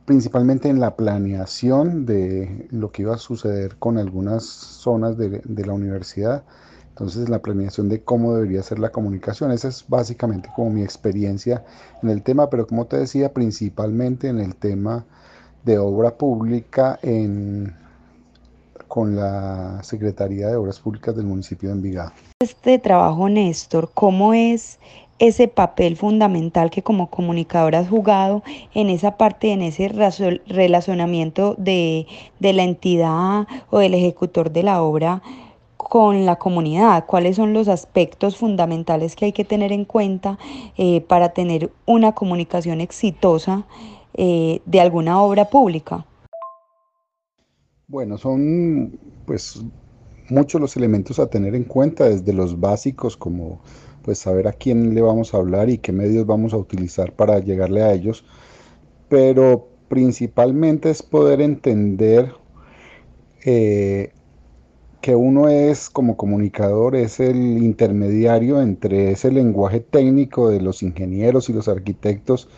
principalmente 0.07 0.71
en 0.71 0.81
la 0.81 0.97
planeación 0.97 2.07
de 2.07 2.69
lo 2.71 2.91
que 2.91 3.03
iba 3.03 3.15
a 3.15 3.19
suceder 3.19 3.77
con 3.77 3.99
algunas 3.99 4.45
zonas 4.45 5.19
de, 5.19 5.43
de 5.45 5.67
la 5.67 5.75
universidad. 5.75 6.45
Entonces, 6.89 7.29
la 7.29 7.43
planeación 7.43 7.91
de 7.91 8.03
cómo 8.03 8.35
debería 8.35 8.63
ser 8.63 8.79
la 8.79 8.91
comunicación. 8.91 9.51
Esa 9.51 9.69
es 9.69 9.85
básicamente 9.89 10.49
como 10.57 10.71
mi 10.71 10.83
experiencia 10.83 11.65
en 12.03 12.09
el 12.09 12.23
tema, 12.23 12.49
pero 12.49 12.67
como 12.67 12.87
te 12.87 12.97
decía, 12.97 13.35
principalmente 13.35 14.29
en 14.29 14.39
el 14.39 14.55
tema 14.55 15.05
de 15.65 15.79
obra 15.79 16.11
pública 16.17 16.99
en, 17.03 17.75
con 18.89 19.17
la 19.17 19.83
Secretaría 19.83 20.49
de 20.49 20.57
Obras 20.57 20.81
Públicas 20.81 21.17
del 21.17 21.27
municipio 21.27 21.71
de 21.71 21.75
Envigado. 21.75 22.13
Este 22.41 22.79
trabajo, 22.79 23.29
Néstor, 23.29 23.91
¿cómo 23.95 24.35
es 24.35 24.79
ese 25.19 25.49
papel 25.49 25.97
fundamental 25.97 26.71
que 26.71 26.83
como 26.83 27.09
comunicador 27.09 27.77
has 27.77 27.89
jugado 27.89 28.43
en 28.75 28.91
esa 28.91 29.17
parte, 29.17 29.53
en 29.53 29.63
ese 29.63 29.89
relacionamiento 29.89 31.55
de, 31.57 32.07
de 32.41 32.53
la 32.53 32.65
entidad 32.65 33.47
o 33.71 33.79
del 33.79 33.95
ejecutor 33.95 34.51
de 34.51 34.65
la 34.65 34.83
obra 34.83 35.23
con 35.77 36.27
la 36.27 36.37
comunidad, 36.37 37.05
cuáles 37.07 37.37
son 37.37 37.53
los 37.53 37.69
aspectos 37.69 38.37
fundamentales 38.37 39.15
que 39.15 39.27
hay 39.27 39.33
que 39.33 39.45
tener 39.45 39.71
en 39.71 39.85
cuenta 39.85 40.39
eh, 40.77 41.03
para 41.03 41.29
tener 41.29 41.71
una 41.87 42.13
comunicación 42.13 42.81
exitosa 42.81 43.65
eh, 44.15 44.61
de 44.65 44.81
alguna 44.81 45.21
obra 45.21 45.47
pública? 45.47 46.07
Bueno, 47.87 48.17
son 48.17 48.99
pues 49.27 49.61
muchos 50.29 50.61
los 50.61 50.77
elementos 50.77 51.19
a 51.19 51.29
tener 51.29 51.55
en 51.55 51.65
cuenta, 51.65 52.09
desde 52.09 52.33
los 52.33 52.59
básicos 52.59 53.17
como 53.17 53.61
pues 54.03 54.19
saber 54.19 54.49
a 54.49 54.53
quién 54.53 54.95
le 54.95 55.01
vamos 55.01 55.35
a 55.35 55.39
hablar 55.39 55.71
y 55.71 55.79
qué 55.79 55.93
medios 55.93 56.27
vamos 56.27 56.53
a 56.53 56.59
utilizar 56.59 57.13
para 57.13 57.39
llegarle 57.39 57.83
a 57.83 57.93
ellos, 57.93 58.25
pero 59.09 59.69
principalmente 59.89 60.91
es 60.91 61.03
poder 61.03 61.41
entender 61.41 62.35
eh, 63.45 64.13
que 65.01 65.15
uno 65.15 65.49
es 65.49 65.91
como 65.91 66.17
comunicador, 66.17 66.97
es 66.97 67.21
el 67.21 67.63
intermediario 67.63 68.61
entre 68.61 69.13
ese 69.13 69.31
lenguaje 69.31 69.81
técnico 69.81 70.51
de 70.51 70.61
los 70.61 70.83
ingenieros 70.83 71.49
y 71.49 71.53
los 71.53 71.69
arquitectos 71.69 72.49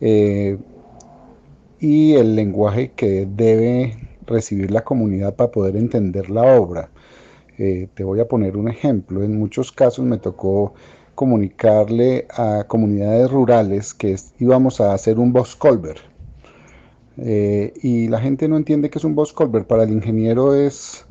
eh, 0.00 0.58
y 1.84 2.14
el 2.14 2.34
lenguaje 2.34 2.92
que 2.96 3.28
debe 3.30 3.98
recibir 4.26 4.70
la 4.70 4.84
comunidad 4.84 5.34
para 5.34 5.50
poder 5.50 5.76
entender 5.76 6.30
la 6.30 6.58
obra. 6.58 6.88
Eh, 7.58 7.88
te 7.92 8.04
voy 8.04 8.20
a 8.20 8.26
poner 8.26 8.56
un 8.56 8.68
ejemplo. 8.68 9.22
En 9.22 9.38
muchos 9.38 9.70
casos 9.70 10.02
me 10.02 10.16
tocó 10.16 10.72
comunicarle 11.14 12.26
a 12.30 12.64
comunidades 12.66 13.30
rurales 13.30 13.92
que 13.92 14.16
íbamos 14.38 14.80
a 14.80 14.94
hacer 14.94 15.18
un 15.18 15.34
boss 15.34 15.54
colver. 15.54 15.98
Eh, 17.18 17.74
y 17.82 18.08
la 18.08 18.18
gente 18.18 18.48
no 18.48 18.56
entiende 18.56 18.88
que 18.88 18.98
es 18.98 19.04
un 19.04 19.14
boss 19.14 19.34
colver. 19.34 19.66
Para 19.66 19.82
el 19.82 19.92
ingeniero 19.92 20.54
es, 20.54 21.04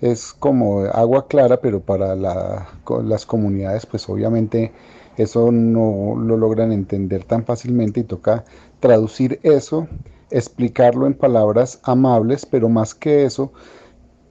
es 0.00 0.32
como 0.32 0.80
agua 0.86 1.28
clara, 1.28 1.60
pero 1.60 1.78
para 1.78 2.16
las 2.16 3.26
comunidades, 3.26 3.86
pues 3.86 4.08
obviamente 4.08 4.72
eso 5.16 5.52
no 5.52 6.16
lo 6.20 6.36
logran 6.36 6.72
entender 6.72 7.22
tan 7.22 7.44
fácilmente 7.44 8.00
y 8.00 8.04
toca 8.04 8.44
traducir 8.80 9.38
eso, 9.44 9.86
explicarlo 10.30 11.06
en 11.06 11.14
palabras 11.14 11.80
amables, 11.82 12.46
pero 12.46 12.68
más 12.68 12.94
que 12.94 13.24
eso, 13.24 13.52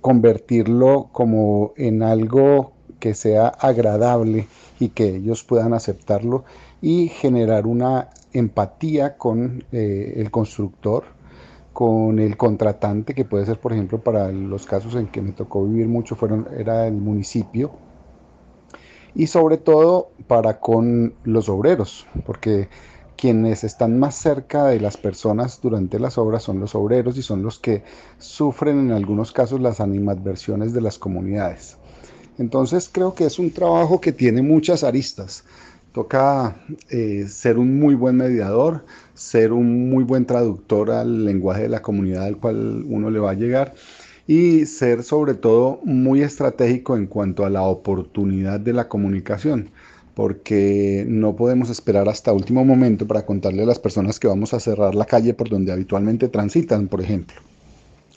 convertirlo 0.02 1.10
como 1.12 1.74
en 1.78 2.04
algo 2.04 2.74
que 3.00 3.14
sea 3.14 3.48
agradable 3.48 4.48
y 4.80 4.90
que 4.90 5.16
ellos 5.16 5.44
puedan 5.44 5.74
aceptarlo 5.74 6.44
y 6.82 7.08
generar 7.08 7.66
una 7.66 8.10
empatía 8.34 9.18
con 9.18 9.64
eh, 9.72 10.14
el 10.18 10.30
constructor, 10.32 11.06
con 11.74 12.20
el 12.20 12.38
contratante, 12.38 13.14
que 13.14 13.25
puede 13.25 13.46
ser, 13.46 13.60
por 13.60 13.74
ejemplo, 13.74 14.02
para 14.02 14.32
los 14.32 14.66
casos 14.66 14.96
en 14.96 15.08
que 15.08 15.22
me 15.22 15.32
tocó 15.32 15.66
vivir 15.66 15.88
mucho, 15.88 16.16
fueron, 16.16 16.48
era 16.58 16.88
el 16.88 16.96
municipio, 16.96 17.72
y 19.16 19.28
sobre 19.28 19.58
todo 19.58 20.10
para 20.28 20.60
con 20.60 21.16
los 21.24 21.50
obreros, 21.50 22.06
porque 22.25 22.68
quienes 23.17 23.63
están 23.63 24.00
más 24.00 24.15
cerca 24.15 24.65
de 24.65 24.79
las 24.79 24.98
personas 24.98 25.60
durante 25.62 26.00
las 26.00 26.17
obras 26.17 26.43
son 26.43 26.60
los 26.60 26.75
obreros 26.75 27.17
y 27.17 27.22
son 27.22 27.43
los 27.43 27.60
que 27.60 27.84
sufren 28.19 28.79
en 28.79 28.91
algunos 28.91 29.31
casos 29.31 29.62
las 29.62 29.79
animadversiones 29.79 30.74
de 30.74 30.81
las 30.81 31.00
comunidades. 31.00 31.77
Entonces 32.38 32.89
creo 32.91 33.15
que 33.15 33.25
es 33.25 33.39
un 33.39 33.51
trabajo 33.51 34.01
que 34.01 34.12
tiene 34.12 34.41
muchas 34.41 34.84
aristas. 34.84 35.43
Toca 35.93 36.57
eh, 36.89 37.25
ser 37.29 37.57
un 37.57 37.79
muy 37.79 37.95
buen 37.95 38.17
mediador, 38.17 38.86
ser 39.13 39.53
un 39.53 39.89
muy 39.89 40.03
buen 40.03 40.25
traductor 40.25 40.91
al 40.91 41.24
lenguaje 41.24 41.63
de 41.63 41.69
la 41.69 41.81
comunidad 41.81 42.25
al 42.25 42.38
cual 42.38 42.84
uno 42.88 43.10
le 43.10 43.19
va 43.19 43.31
a 43.31 43.36
llegar 43.36 43.74
y 44.27 44.65
ser 44.65 45.03
sobre 45.03 45.36
todo 45.36 45.79
muy 45.84 46.22
estratégico 46.22 46.98
en 46.98 47.07
cuanto 47.07 47.45
a 47.45 47.50
la 47.50 47.62
oportunidad 47.62 48.60
de 48.60 48.74
la 48.74 48.89
comunicación 48.89 49.69
porque 50.15 51.05
no 51.07 51.36
podemos 51.36 51.69
esperar 51.69 52.10
hasta 52.10 52.34
último 52.34 52.65
momento 52.65 53.05
para 53.05 53.25
contarle 53.25 53.63
a 53.63 53.65
las 53.67 53.79
personas 53.79 54.19
que 54.19 54.27
vamos 54.27 54.53
a 54.53 54.60
cerrar 54.60 54.95
la 54.95 55.05
calle 55.05 55.34
por 55.34 55.50
donde 55.50 55.74
habitualmente 55.74 56.29
transitan, 56.29 56.88
por 56.88 57.01
ejemplo. 57.01 57.36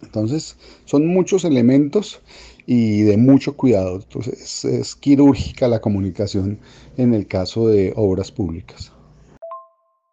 Entonces, 0.03 0.57
son 0.85 1.09
muchos 1.09 1.45
elementos 1.45 2.23
y 2.67 3.03
de 3.03 3.17
mucho 3.17 3.57
cuidado. 3.57 3.97
Entonces, 3.97 4.65
es 4.65 4.95
quirúrgica 4.95 5.67
la 5.67 5.81
comunicación 5.81 6.61
en 6.97 7.15
el 7.15 7.27
caso 7.27 7.69
de 7.69 7.93
obras 7.97 8.31
públicas. 8.31 8.93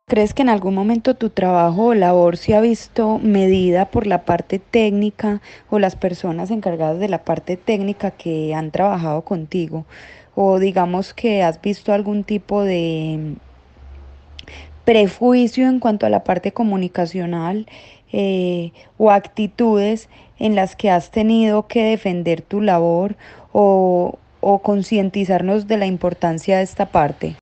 ¿Crees 0.07 0.35
que 0.35 0.43
en 0.43 0.49
algún 0.49 0.75
momento 0.75 1.15
tu 1.15 1.31
trabajo 1.31 1.87
o 1.87 1.93
labor 1.95 2.37
se 2.37 2.53
ha 2.55 2.61
visto 2.61 3.17
medida 3.17 3.89
por 3.89 4.05
la 4.05 4.23
parte 4.23 4.59
técnica 4.59 5.41
o 5.69 5.79
las 5.79 5.95
personas 5.95 6.51
encargadas 6.51 6.99
de 6.99 7.09
la 7.09 7.23
parte 7.23 7.57
técnica 7.57 8.11
que 8.11 8.53
han 8.53 8.69
trabajado 8.69 9.23
contigo? 9.23 9.85
O 10.35 10.59
digamos 10.59 11.13
que 11.13 11.43
has 11.43 11.61
visto 11.61 11.93
algún 11.93 12.23
tipo 12.23 12.63
de 12.63 13.35
prejuicio 14.83 15.67
en 15.67 15.79
cuanto 15.79 16.05
a 16.05 16.09
la 16.09 16.23
parte 16.23 16.51
comunicacional 16.51 17.65
eh, 18.11 18.71
o 18.97 19.11
actitudes 19.11 20.09
en 20.37 20.55
las 20.55 20.75
que 20.75 20.91
has 20.91 21.09
tenido 21.11 21.67
que 21.67 21.83
defender 21.83 22.41
tu 22.41 22.61
labor 22.61 23.15
o, 23.51 24.19
o 24.41 24.59
concientizarnos 24.59 25.67
de 25.67 25.77
la 25.77 25.85
importancia 25.85 26.57
de 26.57 26.63
esta 26.63 26.85
parte. 26.87 27.35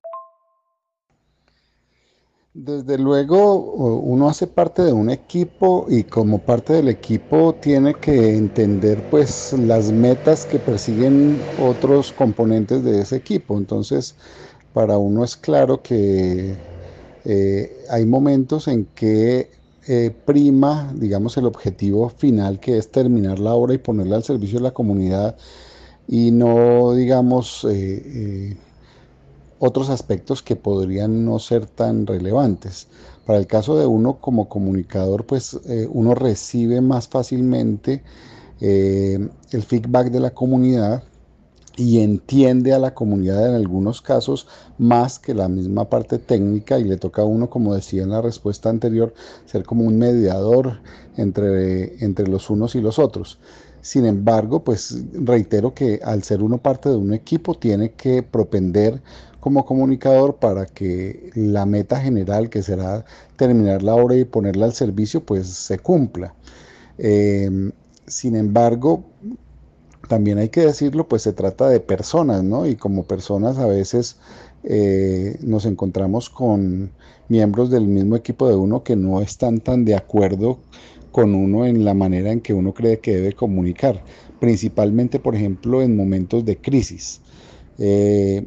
Desde 2.56 2.98
luego, 2.98 3.72
uno 3.98 4.28
hace 4.28 4.46
parte 4.46 4.82
de 4.82 4.92
un 4.92 5.10
equipo 5.10 5.86
y 5.88 6.04
como 6.04 6.44
parte 6.44 6.72
del 6.74 6.86
equipo 6.88 7.56
tiene 7.56 7.98
que 7.98 8.36
entender 8.36 9.08
pues 9.08 9.52
las 9.54 9.90
metas 9.90 10.46
que 10.46 10.60
persiguen 10.60 11.48
otros 11.56 12.12
componentes 12.12 12.84
de 12.84 13.00
ese 13.00 13.16
equipo. 13.16 13.58
Entonces, 13.58 14.16
para 14.72 14.98
uno 14.98 15.24
es 15.24 15.36
claro 15.36 15.82
que 15.82 16.60
eh, 17.24 17.84
hay 17.90 18.06
momentos 18.06 18.68
en 18.68 18.86
que 18.94 19.50
eh, 19.88 20.10
prima, 20.24 20.92
digamos, 20.96 21.36
el 21.38 21.46
objetivo 21.46 22.08
final 22.10 22.60
que 22.60 22.78
es 22.78 22.90
terminar 22.92 23.38
la 23.40 23.54
obra 23.54 23.74
y 23.74 23.78
ponerla 23.78 24.16
al 24.16 24.24
servicio 24.24 24.58
de 24.60 24.64
la 24.64 24.74
comunidad 24.74 25.36
y 26.06 26.30
no, 26.32 26.94
digamos, 26.94 27.66
eh, 27.70 28.56
otros 29.64 29.88
aspectos 29.88 30.42
que 30.42 30.56
podrían 30.56 31.24
no 31.24 31.38
ser 31.38 31.66
tan 31.66 32.06
relevantes. 32.06 32.88
Para 33.24 33.38
el 33.38 33.46
caso 33.46 33.78
de 33.78 33.86
uno 33.86 34.18
como 34.20 34.48
comunicador, 34.48 35.24
pues 35.24 35.58
eh, 35.66 35.88
uno 35.90 36.14
recibe 36.14 36.82
más 36.82 37.08
fácilmente 37.08 38.02
eh, 38.60 39.18
el 39.52 39.62
feedback 39.62 40.10
de 40.10 40.20
la 40.20 40.30
comunidad 40.32 41.02
y 41.76 42.00
entiende 42.00 42.72
a 42.72 42.78
la 42.78 42.94
comunidad 42.94 43.48
en 43.48 43.54
algunos 43.54 44.00
casos 44.00 44.46
más 44.78 45.18
que 45.18 45.34
la 45.34 45.48
misma 45.48 45.88
parte 45.88 46.18
técnica 46.18 46.78
y 46.78 46.84
le 46.84 46.98
toca 46.98 47.22
a 47.22 47.24
uno, 47.24 47.48
como 47.48 47.74
decía 47.74 48.02
en 48.02 48.10
la 48.10 48.20
respuesta 48.20 48.68
anterior, 48.68 49.14
ser 49.46 49.64
como 49.64 49.84
un 49.84 49.98
mediador 49.98 50.80
entre, 51.16 52.04
entre 52.04 52.28
los 52.28 52.50
unos 52.50 52.74
y 52.74 52.80
los 52.80 52.98
otros. 52.98 53.38
Sin 53.84 54.06
embargo, 54.06 54.64
pues 54.64 54.96
reitero 55.12 55.74
que 55.74 56.00
al 56.02 56.22
ser 56.22 56.42
uno 56.42 56.56
parte 56.56 56.88
de 56.88 56.96
un 56.96 57.12
equipo 57.12 57.54
tiene 57.54 57.92
que 57.92 58.22
propender 58.22 59.02
como 59.44 59.66
comunicador 59.66 60.36
para 60.36 60.64
que 60.64 61.28
la 61.34 61.66
meta 61.66 62.00
general 62.00 62.48
que 62.48 62.62
será 62.62 63.04
terminar 63.36 63.82
la 63.82 63.94
obra 63.94 64.16
y 64.16 64.24
ponerla 64.24 64.64
al 64.64 64.72
servicio 64.72 65.22
pues 65.22 65.48
se 65.48 65.78
cumpla. 65.78 66.34
Em, 66.96 67.70
sin 68.06 68.36
embargo, 68.36 69.04
también 70.08 70.38
hay 70.38 70.48
que 70.48 70.62
decirlo, 70.62 71.06
pues 71.08 71.20
se 71.20 71.34
trata 71.34 71.68
de 71.68 71.78
personas, 71.78 72.42
¿no? 72.42 72.66
Y 72.66 72.76
como 72.76 73.04
personas 73.04 73.58
a 73.58 73.66
veces 73.66 74.16
eh, 74.62 75.36
nos 75.42 75.66
encontramos 75.66 76.30
con 76.30 76.90
miembros 77.28 77.68
del 77.70 77.86
mismo 77.86 78.16
equipo 78.16 78.48
de 78.48 78.56
uno 78.56 78.82
que 78.82 78.96
no 78.96 79.20
están 79.20 79.60
tan 79.60 79.84
de 79.84 79.94
acuerdo 79.94 80.58
con 81.12 81.34
uno 81.34 81.66
en 81.66 81.84
la 81.84 81.92
manera 81.92 82.32
en 82.32 82.40
que 82.40 82.54
uno 82.54 82.72
cree 82.72 82.98
que 83.00 83.16
debe 83.16 83.34
comunicar, 83.34 84.02
principalmente, 84.40 85.18
por 85.20 85.34
ejemplo, 85.34 85.82
en 85.82 85.96
momentos 85.96 86.46
de 86.46 86.56
crisis. 86.56 87.20
Eh, 87.78 88.46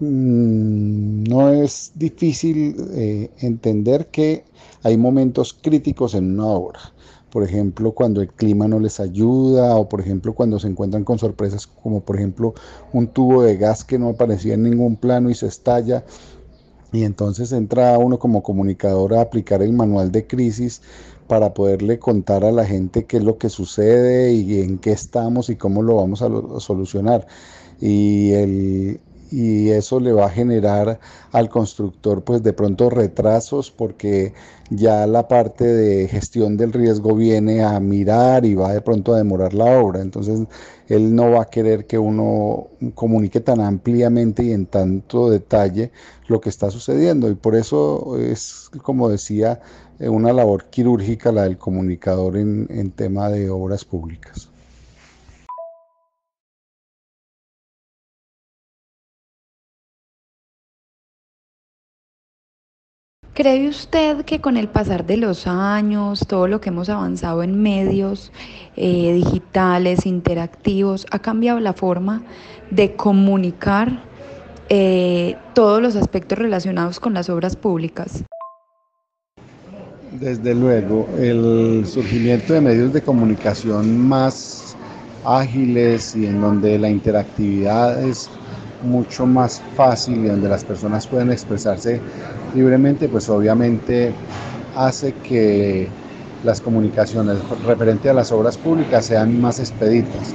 mm, 0.00 1.24
no 1.24 1.50
es 1.52 1.92
difícil 1.94 2.76
eh, 2.92 3.30
entender 3.40 4.08
que 4.08 4.44
hay 4.82 4.96
momentos 4.96 5.56
críticos 5.60 6.14
en 6.14 6.32
una 6.34 6.46
obra 6.46 6.80
por 7.30 7.42
ejemplo, 7.42 7.92
cuando 7.92 8.22
el 8.22 8.28
clima 8.28 8.68
no 8.68 8.80
les 8.80 9.00
ayuda 9.00 9.76
o 9.76 9.88
por 9.88 10.00
ejemplo 10.00 10.34
cuando 10.34 10.58
se 10.58 10.68
encuentran 10.68 11.04
con 11.04 11.18
sorpresas 11.18 11.66
como 11.66 12.00
por 12.00 12.16
ejemplo 12.16 12.54
un 12.92 13.08
tubo 13.08 13.42
de 13.42 13.56
gas 13.56 13.84
que 13.84 13.98
no 13.98 14.08
aparecía 14.08 14.54
en 14.54 14.62
ningún 14.62 14.96
plano 14.96 15.28
y 15.30 15.34
se 15.34 15.46
estalla 15.46 16.04
y 16.90 17.04
entonces 17.04 17.52
entra 17.52 17.98
uno 17.98 18.18
como 18.18 18.42
comunicador 18.42 19.14
a 19.14 19.20
aplicar 19.20 19.62
el 19.62 19.72
manual 19.74 20.10
de 20.10 20.26
crisis 20.26 20.80
para 21.26 21.52
poderle 21.52 21.98
contar 21.98 22.44
a 22.44 22.52
la 22.52 22.64
gente 22.64 23.04
qué 23.04 23.18
es 23.18 23.24
lo 23.24 23.36
que 23.36 23.50
sucede 23.50 24.32
y 24.32 24.62
en 24.62 24.78
qué 24.78 24.92
estamos 24.92 25.50
y 25.50 25.56
cómo 25.56 25.82
lo 25.82 25.96
vamos 25.96 26.22
a, 26.22 26.28
solucionar. 26.60 27.26
Y 27.80 28.32
el, 28.32 29.00
y 29.30 29.70
eso 29.70 30.00
le 30.00 30.12
va 30.12 30.26
a 30.26 30.30
generar 30.30 31.00
al 31.32 31.48
constructor 31.48 32.22
pues 32.24 32.42
de 32.42 32.52
pronto 32.52 32.90
retrasos 32.90 33.70
porque 33.70 34.32
ya 34.70 35.06
la 35.06 35.28
parte 35.28 35.64
de 35.64 36.08
gestión 36.08 36.56
del 36.56 36.72
riesgo 36.72 37.14
viene 37.14 37.62
a 37.62 37.78
mirar 37.80 38.44
y 38.44 38.54
va 38.54 38.72
de 38.72 38.80
pronto 38.80 39.14
a 39.14 39.18
demorar 39.18 39.54
la 39.54 39.78
obra. 39.80 40.00
Entonces 40.00 40.46
él 40.88 41.14
no 41.14 41.30
va 41.30 41.42
a 41.42 41.50
querer 41.50 41.86
que 41.86 41.98
uno 41.98 42.68
comunique 42.94 43.40
tan 43.40 43.60
ampliamente 43.60 44.42
y 44.44 44.52
en 44.52 44.66
tanto 44.66 45.30
detalle 45.30 45.92
lo 46.26 46.40
que 46.40 46.48
está 46.50 46.70
sucediendo. 46.70 47.30
Y 47.30 47.34
por 47.34 47.56
eso 47.56 48.16
es, 48.18 48.70
como 48.82 49.08
decía, 49.08 49.60
una 50.00 50.32
labor 50.32 50.66
quirúrgica 50.70 51.32
la 51.32 51.44
del 51.44 51.58
comunicador 51.58 52.36
en, 52.36 52.66
en 52.70 52.90
tema 52.92 53.28
de 53.30 53.50
obras 53.50 53.84
públicas. 53.84 54.47
¿Cree 63.38 63.68
usted 63.68 64.24
que 64.24 64.40
con 64.40 64.56
el 64.56 64.66
pasar 64.66 65.06
de 65.06 65.16
los 65.16 65.46
años, 65.46 66.26
todo 66.26 66.48
lo 66.48 66.60
que 66.60 66.70
hemos 66.70 66.88
avanzado 66.88 67.44
en 67.44 67.62
medios 67.62 68.32
eh, 68.74 69.12
digitales, 69.12 70.06
interactivos, 70.06 71.06
ha 71.12 71.20
cambiado 71.20 71.60
la 71.60 71.72
forma 71.72 72.22
de 72.72 72.96
comunicar 72.96 74.02
eh, 74.68 75.36
todos 75.54 75.80
los 75.80 75.94
aspectos 75.94 76.36
relacionados 76.36 76.98
con 76.98 77.14
las 77.14 77.30
obras 77.30 77.54
públicas? 77.54 78.24
Desde 80.18 80.52
luego, 80.52 81.08
el 81.16 81.84
surgimiento 81.86 82.54
de 82.54 82.60
medios 82.60 82.92
de 82.92 83.02
comunicación 83.02 84.00
más 84.00 84.76
ágiles 85.24 86.16
y 86.16 86.26
en 86.26 86.40
donde 86.40 86.76
la 86.76 86.90
interactividad 86.90 88.02
es 88.02 88.28
mucho 88.82 89.26
más 89.26 89.62
fácil 89.76 90.24
y 90.24 90.28
donde 90.28 90.48
las 90.48 90.64
personas 90.64 91.06
pueden 91.06 91.30
expresarse 91.30 92.00
libremente, 92.54 93.08
pues 93.08 93.28
obviamente 93.28 94.12
hace 94.76 95.12
que 95.12 95.88
las 96.44 96.60
comunicaciones 96.60 97.38
referente 97.66 98.10
a 98.10 98.14
las 98.14 98.30
obras 98.30 98.56
públicas 98.56 99.06
sean 99.06 99.40
más 99.40 99.58
expeditas. 99.58 100.34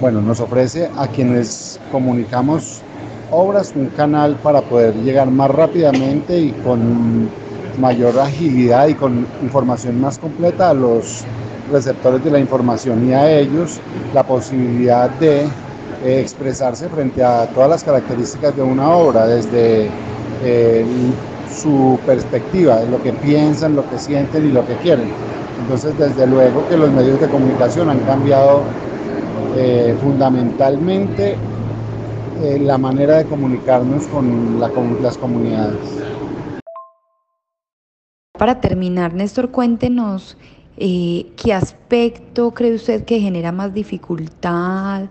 Bueno, 0.00 0.20
nos 0.20 0.40
ofrece 0.40 0.90
a 0.96 1.08
quienes 1.08 1.80
comunicamos 1.90 2.82
obras 3.30 3.72
un 3.74 3.86
canal 3.88 4.36
para 4.36 4.60
poder 4.62 4.94
llegar 4.96 5.30
más 5.30 5.50
rápidamente 5.50 6.38
y 6.38 6.50
con 6.64 7.28
mayor 7.78 8.18
agilidad 8.18 8.88
y 8.88 8.94
con 8.94 9.26
información 9.42 10.00
más 10.00 10.18
completa 10.18 10.70
a 10.70 10.74
los 10.74 11.24
receptores 11.70 12.22
de 12.24 12.30
la 12.30 12.40
información 12.40 13.08
y 13.08 13.12
a 13.12 13.30
ellos 13.30 13.80
la 14.12 14.24
posibilidad 14.24 15.08
de 15.10 15.46
eh, 16.04 16.20
expresarse 16.20 16.88
frente 16.88 17.22
a 17.22 17.46
todas 17.48 17.68
las 17.68 17.84
características 17.84 18.56
de 18.56 18.62
una 18.62 18.88
obra, 18.88 19.26
desde 19.26 19.90
eh, 20.42 20.84
su 21.50 21.98
perspectiva, 22.06 22.80
lo 22.90 23.02
que 23.02 23.12
piensan, 23.12 23.76
lo 23.76 23.88
que 23.90 23.98
sienten 23.98 24.48
y 24.48 24.52
lo 24.52 24.66
que 24.66 24.74
quieren. 24.76 25.10
Entonces, 25.60 25.96
desde 25.98 26.26
luego 26.26 26.66
que 26.68 26.76
los 26.76 26.90
medios 26.90 27.20
de 27.20 27.28
comunicación 27.28 27.90
han 27.90 28.00
cambiado 28.00 28.62
eh, 29.56 29.94
fundamentalmente 30.02 31.36
la 32.60 32.78
manera 32.78 33.18
de 33.18 33.26
comunicarnos 33.26 34.06
con, 34.06 34.58
las 34.58 35.18
comunidades. 35.18 35.76
Para 38.38 38.58
terminar, 38.62 39.12
Néstor, 39.12 39.50
cuéntenos 39.50 40.38
eh, 40.82 41.30
¿Qué 41.36 41.52
aspecto 41.52 42.52
cree 42.54 42.74
usted 42.74 43.04
que 43.04 43.20
genera 43.20 43.52
más 43.52 43.74
dificultad 43.74 45.10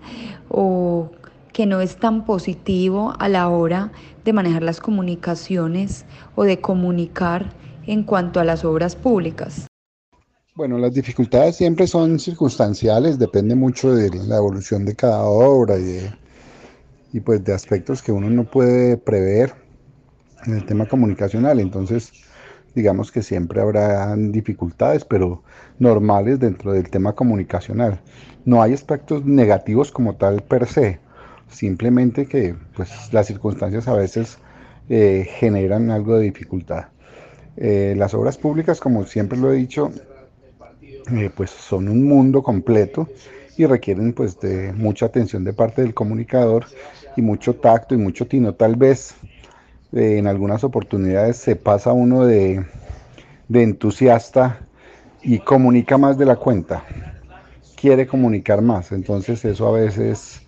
o 0.49 1.11
que 1.53 1.67
no 1.67 1.79
es 1.79 1.97
tan 1.97 2.25
positivo 2.25 3.13
a 3.19 3.29
la 3.29 3.49
hora 3.49 3.91
de 4.25 4.33
manejar 4.33 4.63
las 4.63 4.79
comunicaciones 4.79 6.05
o 6.35 6.43
de 6.43 6.59
comunicar 6.59 7.53
en 7.85 8.01
cuanto 8.01 8.39
a 8.39 8.45
las 8.45 8.65
obras 8.65 8.95
públicas? 8.95 9.67
Bueno, 10.55 10.79
las 10.79 10.95
dificultades 10.95 11.57
siempre 11.57 11.85
son 11.85 12.17
circunstanciales, 12.17 13.19
depende 13.19 13.53
mucho 13.53 13.93
de 13.93 14.09
la 14.25 14.37
evolución 14.37 14.85
de 14.85 14.95
cada 14.95 15.23
obra 15.23 15.77
y, 15.77 15.83
de, 15.83 16.11
y 17.13 17.19
pues 17.19 17.43
de 17.43 17.53
aspectos 17.53 18.01
que 18.01 18.11
uno 18.11 18.27
no 18.31 18.43
puede 18.43 18.97
prever 18.97 19.53
en 20.47 20.55
el 20.55 20.65
tema 20.65 20.87
comunicacional. 20.87 21.59
Entonces, 21.59 22.11
digamos 22.79 23.11
que 23.11 23.23
siempre 23.23 23.59
habrá 23.59 24.15
dificultades, 24.15 25.03
pero 25.03 25.43
normales 25.79 26.39
dentro 26.39 26.71
del 26.71 26.89
tema 26.89 27.13
comunicacional. 27.13 27.99
No 28.45 28.61
hay 28.61 28.73
aspectos 28.73 29.25
negativos 29.25 29.91
como 29.91 30.15
tal 30.15 30.41
per 30.41 30.65
se, 30.65 30.99
simplemente 31.49 32.25
que 32.25 32.55
pues, 32.75 32.89
las 33.11 33.27
circunstancias 33.27 33.89
a 33.89 33.93
veces 33.93 34.37
eh, 34.87 35.27
generan 35.39 35.91
algo 35.91 36.17
de 36.17 36.23
dificultad. 36.23 36.85
Eh, 37.57 37.95
las 37.97 38.13
obras 38.13 38.37
públicas, 38.37 38.79
como 38.79 39.05
siempre 39.05 39.37
lo 39.37 39.51
he 39.51 39.57
dicho, 39.57 39.91
eh, 41.11 41.29
pues 41.35 41.49
son 41.49 41.89
un 41.89 42.07
mundo 42.07 42.41
completo 42.41 43.09
y 43.57 43.65
requieren 43.65 44.13
pues 44.13 44.39
de 44.39 44.71
mucha 44.71 45.07
atención 45.07 45.43
de 45.43 45.51
parte 45.51 45.81
del 45.81 45.93
comunicador 45.93 46.65
y 47.17 47.21
mucho 47.21 47.55
tacto 47.55 47.93
y 47.93 47.97
mucho 47.97 48.25
tino. 48.25 48.53
Tal 48.53 48.77
vez 48.77 49.15
en 49.91 50.27
algunas 50.27 50.63
oportunidades 50.63 51.37
se 51.37 51.55
pasa 51.55 51.93
uno 51.93 52.25
de, 52.25 52.65
entusiasta 53.51 54.59
y 55.21 55.39
comunica 55.39 55.97
más 55.97 56.17
de 56.17 56.25
la 56.25 56.35
cuenta, 56.35 56.83
quiere 57.75 58.07
comunicar 58.07 58.61
más, 58.61 58.91
entonces 58.91 59.43
eso 59.45 59.67
a 59.67 59.71
veces 59.71 60.41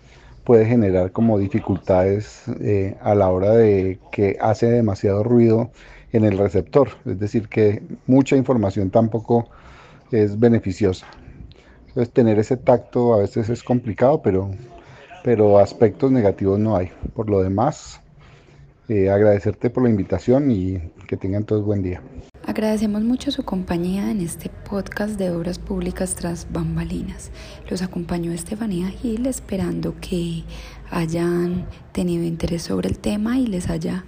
puede 0.44 0.66
generar 0.66 1.12
como 1.12 1.38
dificultades 1.38 2.44
eh, 2.60 2.96
a 3.00 3.14
la 3.14 3.30
hora 3.30 3.50
de 3.50 3.98
que 4.10 4.36
hace 4.40 4.66
demasiado 4.66 5.22
ruido 5.22 5.70
en 6.12 6.24
el 6.24 6.38
receptor, 6.38 6.88
es 7.06 7.18
decir, 7.18 7.48
que 7.48 7.82
mucha 8.06 8.36
información 8.36 8.90
tampoco 8.90 9.48
es 10.10 10.38
beneficiosa. 10.38 11.06
Entonces 11.88 12.12
tener 12.12 12.38
ese 12.38 12.56
tacto 12.56 13.14
a 13.14 13.18
veces 13.18 13.48
es 13.48 13.62
complicado, 13.62 14.22
pero, 14.22 14.50
pero 15.24 15.58
aspectos 15.58 16.10
negativos 16.10 16.58
no 16.58 16.76
hay. 16.76 16.90
Por 17.14 17.28
lo 17.28 17.42
demás, 17.42 18.01
eh, 18.88 19.10
agradecerte 19.10 19.70
por 19.70 19.84
la 19.84 19.90
invitación 19.90 20.50
y 20.50 20.78
que 21.06 21.16
tengan 21.16 21.44
todos 21.44 21.64
buen 21.64 21.82
día. 21.82 22.02
Agradecemos 22.46 23.02
mucho 23.02 23.30
su 23.30 23.44
compañía 23.44 24.10
en 24.10 24.20
este 24.20 24.48
podcast 24.48 25.16
de 25.16 25.30
obras 25.30 25.58
públicas 25.58 26.16
tras 26.16 26.48
bambalinas. 26.50 27.30
Los 27.70 27.82
acompañó 27.82 28.32
Estefanía 28.32 28.88
Gil 28.88 29.26
esperando 29.26 29.94
que 30.00 30.42
hayan 30.90 31.66
tenido 31.92 32.24
interés 32.24 32.62
sobre 32.62 32.88
el 32.88 32.98
tema 32.98 33.38
y 33.38 33.46
les 33.46 33.70
haya 33.70 34.04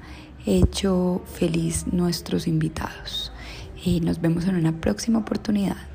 hecho 0.46 1.22
feliz 1.26 1.86
nuestros 1.92 2.48
invitados. 2.48 3.32
Y 3.84 4.00
nos 4.00 4.20
vemos 4.20 4.46
en 4.46 4.56
una 4.56 4.80
próxima 4.80 5.20
oportunidad. 5.20 5.93